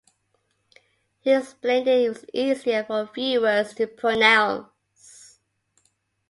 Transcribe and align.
She 1.23 1.29
explained 1.29 1.87
it 1.87 2.09
was 2.09 2.25
easier 2.33 2.83
for 2.83 3.05
viewers 3.13 3.75
to 3.75 3.85
pronounce. 3.85 5.39